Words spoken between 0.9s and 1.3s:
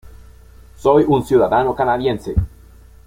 un